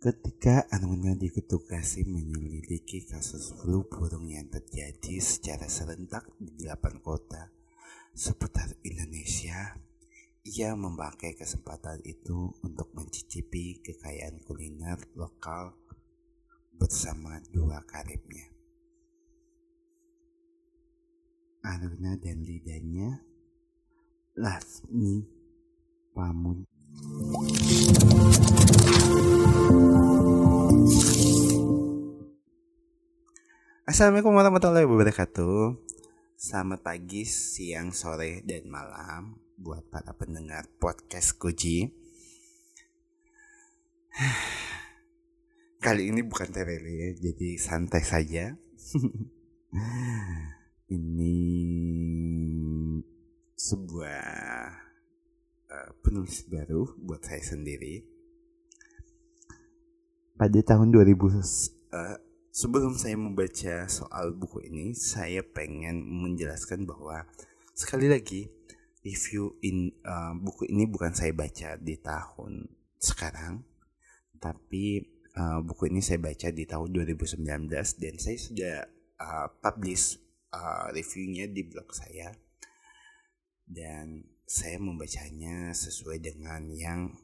[0.00, 7.52] Ketika Anuna ditugasi menyelidiki kasus flu burung yang terjadi secara serentak di delapan kota
[8.16, 9.76] seputar Indonesia,
[10.48, 15.76] ia memakai kesempatan itu untuk mencicipi kekayaan kuliner lokal
[16.80, 18.48] bersama dua karibnya.
[21.60, 23.20] Aruna dan lidahnya
[24.40, 25.28] Lasmi
[26.16, 26.69] Pamun.
[33.90, 35.74] Assalamualaikum warahmatullahi wabarakatuh.
[36.38, 41.90] Selamat pagi, siang, sore, dan malam buat para pendengar podcast Koji.
[45.82, 48.54] Kali ini bukan terele ya, jadi santai saja.
[50.94, 51.34] ini
[53.58, 54.22] sebuah
[55.66, 58.06] uh, penulis baru buat saya sendiri.
[60.38, 67.26] Pada tahun 2000 uh, sebelum saya membaca soal buku ini, saya pengen menjelaskan bahwa
[67.72, 68.50] sekali lagi
[69.06, 72.68] review in uh, buku ini bukan saya baca di tahun
[73.00, 73.64] sekarang,
[74.42, 75.00] tapi
[75.38, 78.76] uh, buku ini saya baca di tahun 2019 dan saya sudah
[79.22, 80.18] uh, publish
[80.52, 82.34] uh, reviewnya di blog saya.
[83.70, 87.14] Dan saya membacanya sesuai dengan yang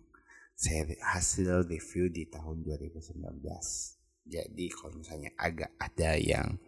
[0.54, 3.95] saya hasil review di tahun 2019
[4.26, 6.58] jadi kalau misalnya agak ada yang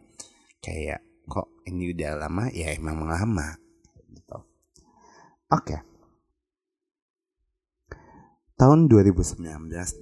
[0.62, 3.58] kayak kok ini udah lama ya emang lama
[4.14, 4.38] gitu
[5.52, 5.76] oke.
[8.58, 9.38] Tahun 2019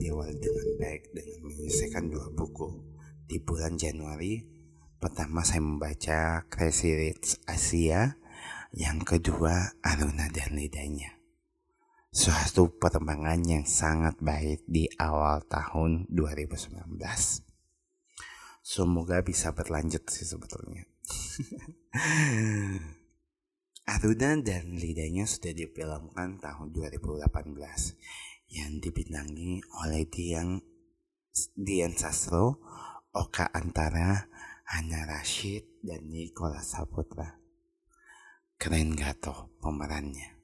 [0.00, 2.88] diawali dengan baik dengan menyelesaikan dua buku.
[3.28, 4.40] Di bulan Januari,
[4.96, 8.16] pertama saya membaca Crazy Rich Asia
[8.72, 11.20] yang kedua, Aruna dan lidahnya.
[12.08, 17.45] Suatu perkembangan yang sangat baik di awal tahun 2019.
[18.66, 20.82] Semoga bisa berlanjut sih sebetulnya.
[23.94, 27.54] Aruna dan lidahnya sudah difilmkan tahun 2018
[28.50, 30.58] yang dibintangi oleh Dian
[31.54, 32.58] Dian Sastro,
[33.14, 34.26] Oka Antara,
[34.66, 37.38] Hana Rashid, dan Nikola Saputra.
[38.58, 40.42] Keren gak tuh pemerannya?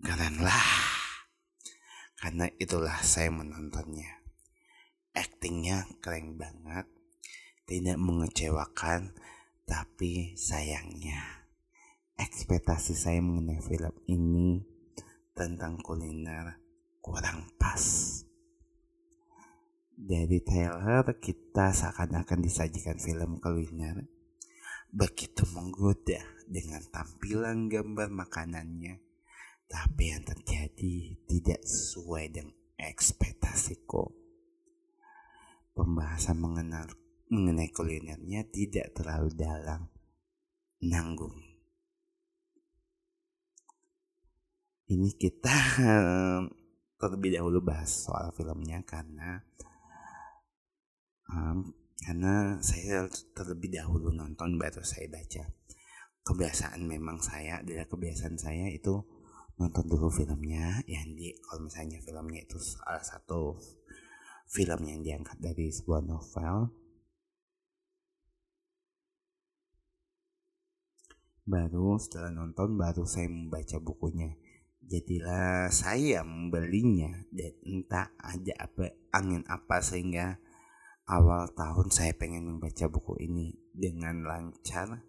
[0.00, 0.68] Keren lah.
[2.16, 4.24] Karena itulah saya menontonnya.
[5.14, 6.90] Aktingnya keren banget.
[7.64, 9.16] Tidak mengecewakan.
[9.64, 11.44] Tapi sayangnya.
[12.14, 14.62] Ekspektasi saya mengenai film ini
[15.34, 16.60] tentang kuliner
[17.02, 17.82] kurang pas.
[19.94, 24.06] Dari trailer kita seakan-akan disajikan film kuliner
[24.94, 29.02] begitu menggoda dengan tampilan gambar makanannya.
[29.66, 34.06] Tapi yang terjadi tidak sesuai dengan ekspektasiku.
[35.74, 36.86] Pembahasan mengenal,
[37.32, 39.88] mengenai kulinernya tidak terlalu dalam,
[40.84, 41.36] nanggung.
[44.84, 45.56] Ini kita
[47.00, 49.40] terlebih dahulu bahas soal filmnya karena
[51.32, 51.72] um,
[52.04, 55.48] karena saya terlebih dahulu nonton baru saya baca
[56.24, 59.00] kebiasaan memang saya adalah kebiasaan saya itu
[59.60, 63.56] nonton dulu filmnya yang di kalau misalnya filmnya itu salah satu
[64.50, 66.83] film yang diangkat dari sebuah novel
[71.44, 74.32] baru setelah nonton baru saya membaca bukunya
[74.84, 80.36] jadilah saya membelinya dan entah ada apa angin apa sehingga
[81.08, 85.04] awal tahun saya pengen membaca buku ini dengan lancar.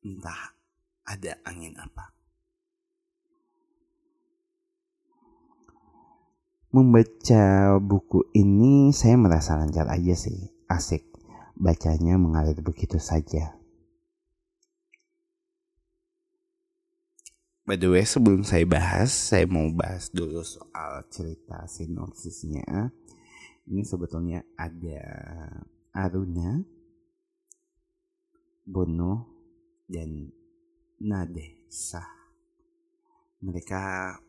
[0.00, 0.56] Entah
[1.04, 2.19] ada angin apa.
[6.70, 11.02] Membaca buku ini saya merasa lancar aja sih, asik.
[11.58, 13.58] Bacanya mengalir begitu saja.
[17.66, 22.94] By the way, sebelum saya bahas, saya mau bahas dulu soal cerita sinopsisnya.
[23.66, 25.02] Ini sebetulnya ada
[25.90, 26.62] Aruna,
[28.62, 29.26] Bono,
[29.90, 30.30] dan
[31.02, 32.14] Nade Sah.
[33.42, 33.82] Mereka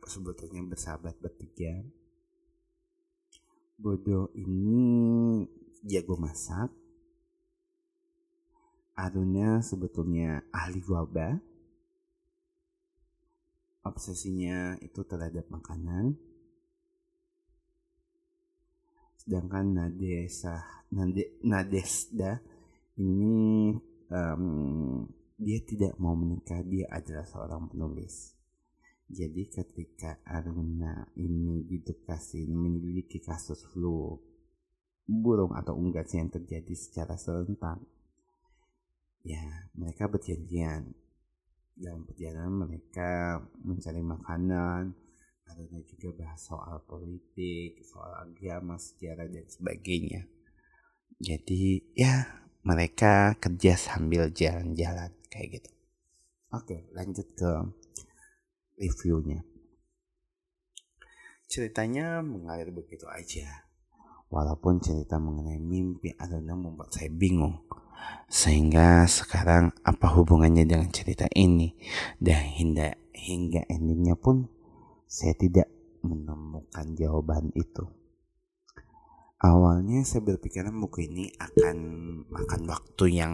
[0.10, 2.01] sebetulnya bersahabat bertiga.
[3.82, 5.42] Bodo ini
[5.82, 6.70] jago masak.
[8.94, 11.34] Aruna sebetulnya ahli wabah
[13.82, 16.14] obsesinya itu terhadap makanan.
[19.18, 22.38] Sedangkan Nadesa Nade, Nadesda
[23.02, 23.74] ini
[24.14, 25.10] um,
[25.42, 28.41] dia tidak mau menikah dia adalah seorang penulis
[29.12, 34.16] jadi ketika Aruna ini ditugasin memiliki kasus flu
[35.04, 37.84] burung atau unggas yang terjadi secara serentak
[39.28, 40.96] ya mereka berjanjian.
[41.76, 44.96] Dalam perjalanan mereka mencari makanan
[45.52, 50.24] Aruna juga bahas soal politik soal agama sejarah dan sebagainya.
[51.20, 55.72] Jadi ya mereka kerja sambil jalan-jalan kayak gitu.
[56.56, 57.52] Oke lanjut ke
[58.82, 59.46] reviewnya.
[61.46, 63.70] Ceritanya mengalir begitu aja.
[64.32, 67.62] Walaupun cerita mengenai mimpi Aruna membuat saya bingung.
[68.32, 71.78] Sehingga sekarang apa hubungannya dengan cerita ini?
[72.18, 74.50] Dan hingga, hingga endingnya pun
[75.06, 75.68] saya tidak
[76.02, 77.86] menemukan jawaban itu.
[79.42, 81.78] Awalnya saya berpikiran buku ini akan
[82.32, 83.34] makan waktu yang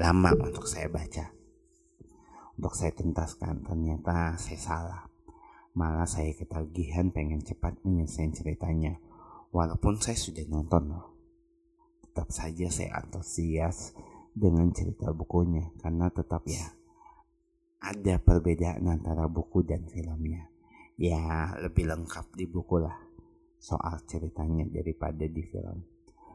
[0.00, 1.41] lama untuk saya baca
[2.56, 5.02] untuk saya tuntaskan ternyata saya salah.
[5.72, 9.00] Malah saya ketagihan pengen cepat menyelesaikan ceritanya.
[9.52, 10.92] Walaupun saya sudah nonton.
[12.04, 13.96] Tetap saja saya antusias
[14.36, 15.72] dengan cerita bukunya.
[15.80, 16.76] Karena tetap ya
[17.80, 20.52] ada perbedaan antara buku dan filmnya.
[21.00, 23.00] Ya lebih lengkap di buku lah
[23.56, 25.88] soal ceritanya daripada di film.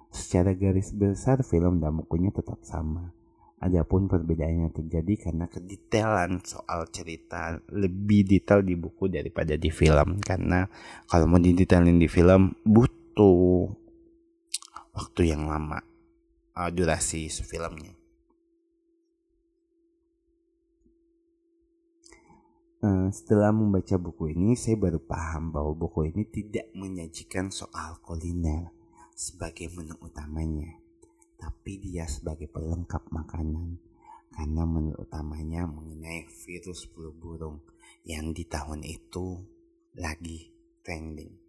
[0.09, 3.13] Secara garis besar film dan bukunya tetap sama
[3.57, 10.69] Adapun perbedaannya terjadi karena kedetailan soal cerita lebih detail di buku daripada di film karena
[11.09, 13.65] kalau mau didetailin di film butuh
[14.93, 15.81] waktu yang lama
[16.53, 17.97] uh, durasi filmnya.
[22.77, 28.69] Uh, setelah membaca buku ini, saya baru paham bahwa buku ini tidak menyajikan soal kuliner
[29.17, 30.77] sebagai menu utamanya
[31.37, 33.77] tapi dia sebagai pelengkap makanan
[34.33, 37.61] karena menu utamanya mengenai virus flu burung
[38.03, 39.41] yang di tahun itu
[39.97, 40.51] lagi
[40.83, 41.47] trending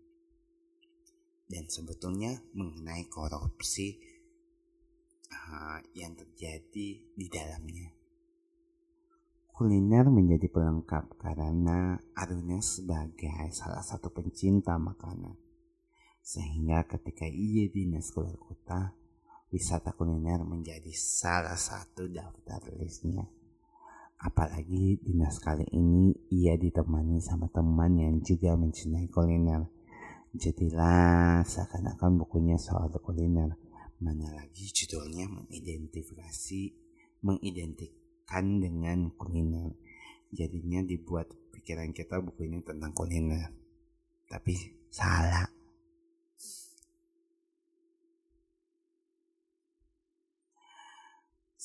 [1.49, 3.97] dan sebetulnya mengenai korupsi
[5.33, 7.89] uh, yang terjadi di dalamnya.
[9.49, 15.35] Kuliner menjadi pelengkap karena Aruna sebagai salah satu pencinta makanan.
[16.23, 18.95] Sehingga ketika ia dinas keluar kota,
[19.49, 23.25] wisata kuliner menjadi salah satu daftar listnya.
[24.19, 29.63] Apalagi dinas kali ini ia ditemani sama teman yang juga mencintai kuliner.
[30.35, 33.55] Jadilah seakan-akan bukunya soal kuliner.
[33.99, 36.63] Mana lagi judulnya mengidentifikasi,
[37.23, 39.75] mengidentikan dengan kuliner.
[40.35, 43.55] Jadinya dibuat pikiran kita buku ini tentang kuliner.
[44.29, 44.55] Tapi
[44.93, 45.58] salah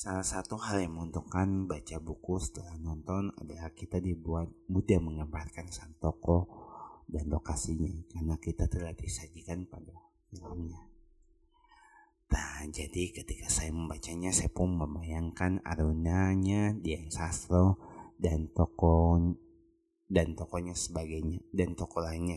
[0.04, 5.96] Salah satu hal yang menguntungkan baca buku setelah nonton adalah kita dibuat mudah menggambarkan sang
[5.96, 6.44] tokoh
[7.08, 9.96] dan lokasinya karena kita telah disajikan pada
[10.28, 10.92] filmnya.
[12.36, 17.80] Nah, jadi ketika saya membacanya, saya pun membayangkan Arunanya, Dian Sastro,
[18.20, 19.40] dan tokoh
[20.12, 22.36] dan tokonya sebagainya dan tokoh lainnya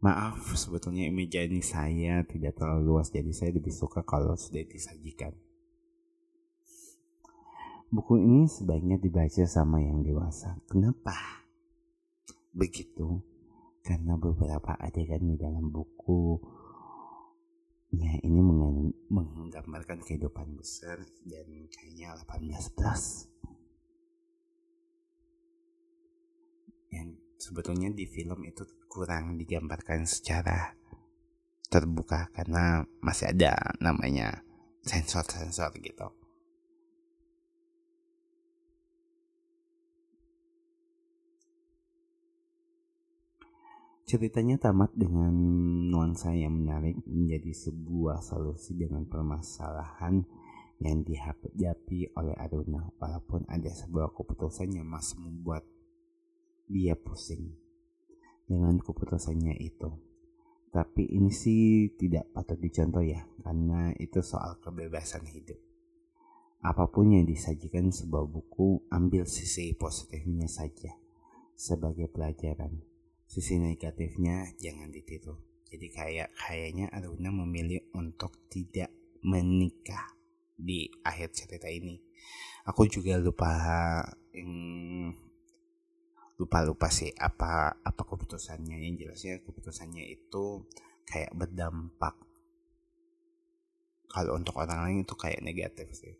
[0.00, 5.36] Maaf, sebetulnya imajinasi saya tidak terlalu luas, jadi saya lebih suka kalau sudah disajikan.
[7.92, 10.56] Buku ini sebaiknya dibaca sama yang dewasa.
[10.72, 11.44] Kenapa?
[12.56, 13.20] Begitu,
[13.84, 16.40] karena beberapa adegan di dalam buku
[17.90, 18.38] ya ini
[19.10, 23.26] menggambarkan kehidupan besar dan kayaknya 18 plus.
[26.94, 30.76] Yang sebetulnya di film itu kurang digambarkan secara
[31.72, 34.44] terbuka karena masih ada namanya
[34.84, 36.12] sensor-sensor gitu.
[44.10, 45.30] Ceritanya tamat dengan
[45.86, 50.26] nuansa yang menarik menjadi sebuah solusi dengan permasalahan
[50.82, 55.62] yang dihadapi oleh Aruna walaupun ada sebuah keputusan yang masih membuat
[56.70, 57.50] dia pusing
[58.46, 59.90] dengan keputusannya itu.
[60.70, 65.58] Tapi ini sih tidak patut dicontoh ya, karena itu soal kebebasan hidup.
[66.62, 70.94] Apa pun yang disajikan sebuah buku, ambil sisi positifnya saja
[71.58, 72.78] sebagai pelajaran.
[73.26, 75.34] Sisi negatifnya jangan ditiru.
[75.70, 78.90] Jadi kayak kayaknya Aruna memilih untuk tidak
[79.22, 80.14] menikah
[80.54, 81.98] di akhir cerita ini.
[82.66, 83.50] Aku juga lupa
[84.34, 85.29] hmm,
[86.40, 90.64] lupa lupa sih apa apa keputusannya yang jelasnya keputusannya itu
[91.04, 92.16] kayak berdampak
[94.08, 96.16] kalau untuk orang lain itu kayak negatif sih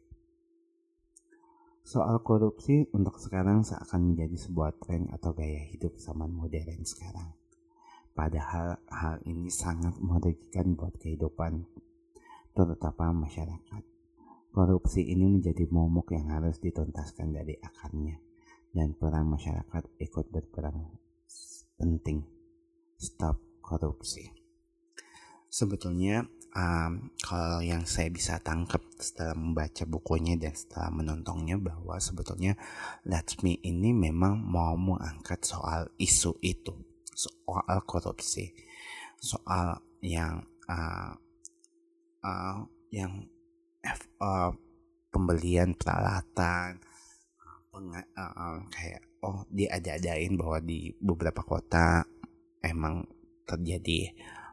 [1.81, 7.35] Soal korupsi untuk sekarang seakan menjadi sebuah tren atau gaya hidup zaman modern sekarang.
[8.15, 11.67] Padahal hal ini sangat merugikan buat kehidupan
[12.55, 13.83] terutama masyarakat.
[14.55, 18.30] Korupsi ini menjadi momok yang harus dituntaskan dari akarnya
[18.71, 20.95] dan peran masyarakat ikut berperan
[21.81, 22.23] penting.
[23.01, 24.29] Stop korupsi.
[25.51, 32.55] Sebetulnya um, kalau yang saya bisa tangkap setelah membaca bukunya dan setelah menontonnya bahwa sebetulnya
[33.43, 36.77] Me ini memang mau mengangkat soal isu itu,
[37.17, 38.53] soal korupsi,
[39.19, 41.17] soal yang uh,
[42.23, 42.59] uh,
[42.93, 43.27] yang
[44.21, 44.53] uh,
[45.11, 46.79] pembelian peralatan,
[47.71, 52.03] peng, uh, uh, kayak oh dia ada-adain bahwa di beberapa kota
[52.67, 53.07] emang
[53.47, 54.11] terjadi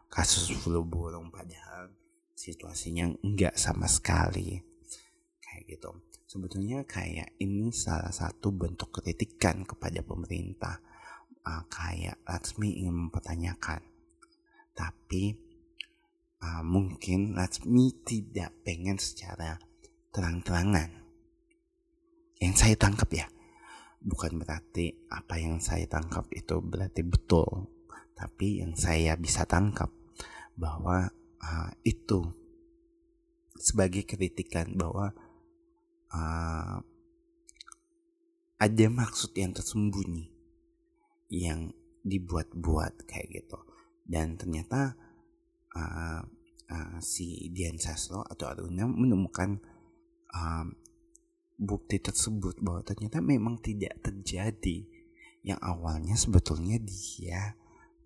[0.08, 1.92] kasus flu burung padahal
[2.38, 4.62] situasinya enggak sama sekali.
[5.42, 5.92] Kayak gitu.
[6.28, 10.78] Sebetulnya kayak ini salah satu bentuk kritikan kepada pemerintah.
[11.48, 13.80] Uh, kayak Latsmi ingin mempertanyakan.
[14.76, 15.32] Tapi
[16.44, 19.56] uh, mungkin Latsmi tidak pengen secara
[20.12, 21.07] terang-terangan
[22.41, 23.27] yang saya tangkap ya
[24.01, 27.70] bukan berarti apa yang saya tangkap itu berarti betul
[28.17, 29.94] tapi yang saya bisa tangkap
[30.58, 32.25] bahwa uh, itu
[33.58, 35.13] sebagai kritikan bahwa
[36.13, 36.82] uh,
[38.58, 40.34] ada maksud yang tersembunyi
[41.29, 41.70] yang
[42.01, 43.60] dibuat-buat kayak gitu.
[44.01, 44.98] Dan ternyata
[45.77, 46.22] uh,
[46.72, 49.62] uh, si Dian Sasro atau Aruna menemukan
[51.58, 54.86] bukti tersebut bahwa ternyata memang tidak terjadi.
[55.42, 57.58] Yang awalnya sebetulnya dia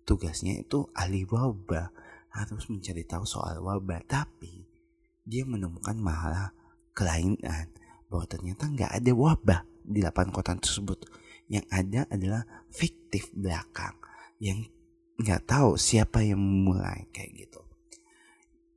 [0.08, 1.92] tugasnya itu ahli wabah
[2.32, 4.00] harus mencari tahu soal wabah.
[4.08, 4.64] Tapi
[5.22, 6.50] dia menemukan malah
[6.96, 7.70] kelainan
[8.08, 11.04] bahwa ternyata nggak ada wabah di 8 kota tersebut.
[11.52, 12.42] Yang ada adalah
[12.72, 13.96] fiktif belakang
[14.40, 14.64] yang
[15.20, 17.60] nggak tahu siapa yang memulai kayak gitu.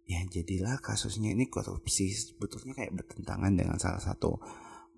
[0.05, 4.37] Ya jadilah kasusnya ini korupsi sebetulnya kayak bertentangan dengan salah satu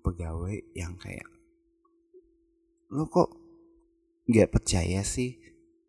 [0.04, 1.26] pegawai yang kayak
[2.88, 3.36] lo kok
[4.28, 5.40] nggak percaya sih?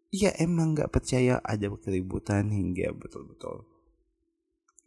[0.10, 3.68] Ya emang nggak percaya ada keributan hingga betul-betul.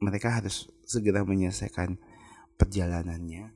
[0.02, 1.94] Mereka harus segera menyelesaikan
[2.58, 3.54] perjalanannya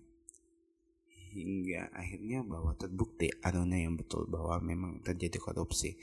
[1.36, 5.98] hingga akhirnya bahwa terbukti Aruna yang betul bahwa memang terjadi korupsi.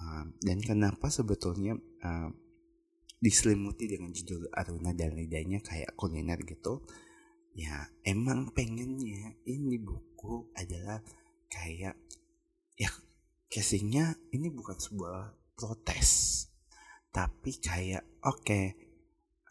[0.00, 2.32] Uh, dan kenapa sebetulnya uh,
[3.20, 6.80] diselimuti dengan judul Aruna dan lidahnya kayak kuliner gitu
[7.54, 11.02] ya emang pengennya ini buku adalah
[11.50, 11.98] kayak
[12.78, 12.90] ya
[13.50, 16.46] casingnya ini bukan sebuah protes
[17.10, 18.64] tapi kayak oke okay,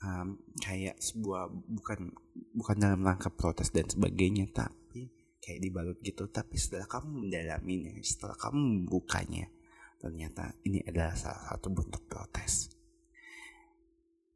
[0.03, 2.15] um, kayak sebuah bukan
[2.55, 5.11] bukan dalam rangka protes dan sebagainya tapi
[5.43, 6.27] kayak dibalut gitu.
[6.31, 9.51] Tapi setelah kamu mendalaminya setelah kamu membukanya
[9.99, 12.71] ternyata ini adalah salah satu bentuk protes.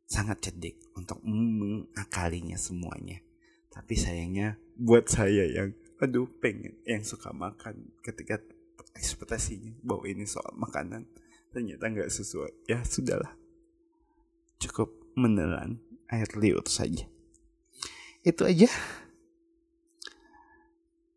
[0.03, 3.23] Sangat cerdik untuk mengakalinya semuanya
[3.73, 8.37] tapi sayangnya buat saya yang aduh pengen yang suka makan ketika
[8.93, 11.09] ekspektasinya bahwa ini soal makanan
[11.49, 12.69] ternyata nggak sesuai.
[12.69, 13.33] Ya sudahlah.
[14.61, 17.05] Cukup menelan air liur saja.
[18.21, 18.69] Itu aja.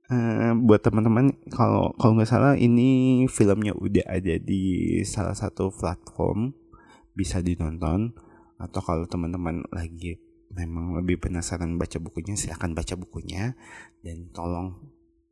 [0.07, 6.57] Uh, buat teman-teman kalau kalau nggak salah ini filmnya udah ada di salah satu platform
[7.13, 8.17] bisa ditonton.
[8.57, 10.17] Atau kalau teman-teman lagi
[10.57, 13.53] memang lebih penasaran baca bukunya silahkan baca bukunya
[14.01, 14.73] dan tolong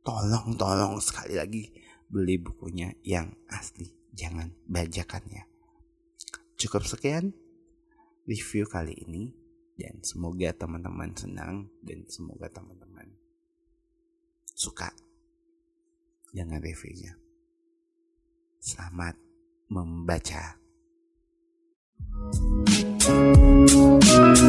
[0.05, 1.73] tolong tolong sekali lagi
[2.05, 5.49] beli bukunya yang asli, jangan bajakannya.
[6.55, 7.33] Cukup sekian
[8.29, 9.33] review kali ini
[9.75, 13.09] dan semoga teman-teman senang dan semoga teman-teman
[14.53, 14.93] suka
[16.31, 17.17] dengan reviewnya.
[18.61, 19.17] Selamat
[19.67, 20.61] membaca.
[22.95, 24.44] thank you